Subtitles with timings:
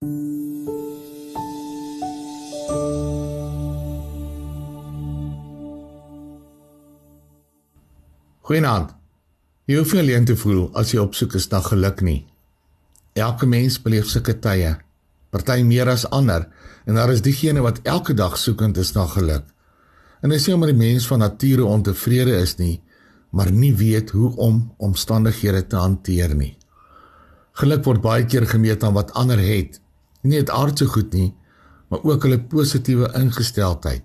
[0.00, 0.16] Goeienaand.
[9.68, 12.24] Jy hoef nie alleen te voel as jy op soek is na geluk nie.
[13.12, 14.80] Elke mens beleef sulke tye,
[15.28, 16.48] party meer as ander,
[16.88, 19.44] en daar is diegene wat elke dag soekend is na geluk.
[20.24, 22.80] En dis nie omdat die mens van nature ontevrede is nie,
[23.36, 26.56] maar nie weet hoe om omstandighede te hanteer nie.
[27.60, 29.76] Geluk word baie keer gemeet aan wat ander het,
[30.22, 31.30] nie net aardse goed nie,
[31.90, 34.04] maar ook hulle positiewe ingesteldheid.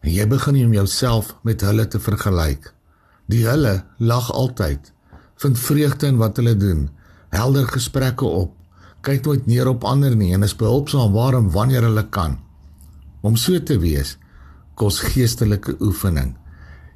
[0.00, 2.72] En jy begin om jouself met hulle te vergelyk.
[3.30, 4.92] Die hulle lag altyd,
[5.40, 6.88] vind vreugde in wat hulle doen,
[7.30, 8.56] helder gesprekke op,
[9.06, 12.38] kyk nooit neer op ander nie en is behulpsaam waar en wanneer hulle kan.
[13.20, 14.16] Om so te wees,
[14.74, 16.34] kos geestelike oefening.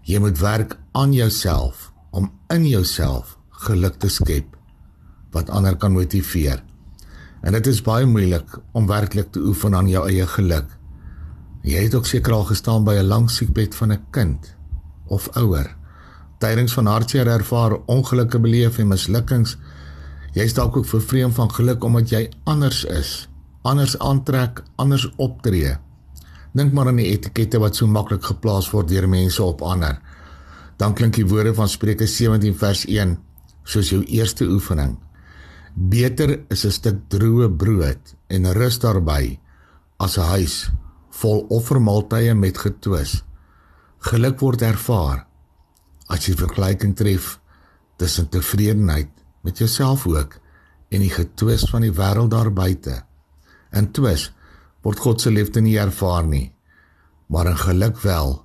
[0.05, 4.57] Jy moet werk aan jouself om in jouself geluk te skep
[5.35, 6.63] wat ander kan motiveer.
[7.45, 10.67] En dit is baie moeilik om werklik te oefen aan jou eie geluk.
[11.63, 14.57] Jy het ook seker al gestaan by 'n lang siekbed van 'n kind
[15.07, 15.75] of ouer
[16.45, 19.57] tydings van hartseer ervaar, ongelukke beleef en mislukkings.
[20.35, 23.29] Jy's dalk ook vervreem van geluk omdat jy anders is,
[23.63, 25.77] anders aantrek, anders optree.
[26.55, 29.99] Dink maar aan die etikette wat so maklik geplaas word deur mense op ander.
[30.79, 33.17] Dan klink die woorde van Spreuke 17 vers 1
[33.65, 34.99] soos jou eerste oefening.
[35.75, 39.41] Beter is 'n stuk droë brood en rus daarbey
[39.99, 40.71] as 'n huis
[41.11, 43.25] vol offermaaltye met getwis.
[43.99, 45.27] Geluk word ervaar
[46.07, 47.41] as jy vergelyking tref
[47.97, 49.11] tussen tevredenheid
[49.43, 50.39] met jouself ook
[50.91, 53.03] en die getwis van die wêreld daar buite.
[53.73, 54.33] In twis
[54.83, 56.55] word God se liefde nie ervaar nie,
[57.27, 58.45] maar in geluk wel.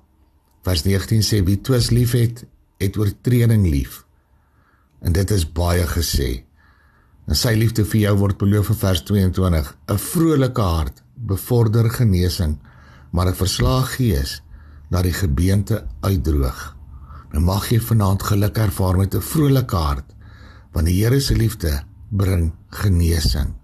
[0.62, 2.44] Vers 19 sê wie twis liefhet,
[2.78, 4.04] het oortreding lief.
[5.00, 6.49] En dit is baie gesê.
[7.30, 9.68] En sy liefde vir jou word beloof in vers 22.
[9.86, 12.58] 'n Vrolike hart bevorder genesing,
[13.12, 14.42] maar 'n verslae gees
[14.90, 16.76] laat die gebeente uitdroog.
[17.32, 20.14] Nou mag jy vanaand geluk ervaar met 'n vrolike hart,
[20.72, 23.54] want die Here se liefde bring genesing.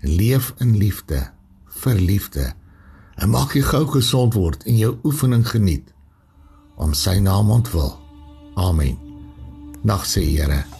[0.00, 1.30] Leef in liefde,
[1.66, 2.52] vir liefde.
[3.16, 5.92] En mag jy gou gesond word en jou oefening geniet
[6.76, 7.98] om sy naam ontwil.
[8.54, 8.98] Amen.
[9.82, 10.77] Nag se Here.